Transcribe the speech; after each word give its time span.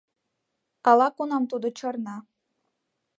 Ала-кунам 0.89 1.43
тудо 1.51 1.67
чарна. 1.77 2.17